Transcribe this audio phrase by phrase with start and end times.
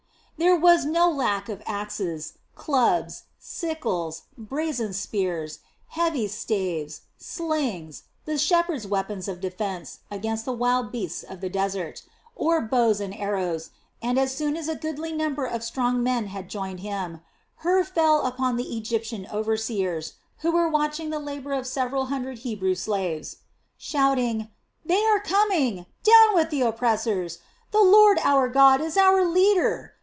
[0.37, 8.87] There was no lack of axes, clubs, sickles, brazen spears, heavy staves, slings, the shepherds'
[8.87, 12.01] weapons of defence against the wild beasts of the desert,
[12.35, 13.69] or bows and arrows,
[14.01, 17.21] and as soon as a goodly number of strong men had joined him,
[17.57, 22.73] Hur fell upon the Egyptian overseers who were watching the labor of several hundred Hebrew
[22.73, 23.37] slaves.
[23.77, 24.49] Shouting:
[24.83, 25.85] "They are coming!
[26.01, 27.37] Down with the oppressors!
[27.69, 29.93] The Lord our God is our leader!"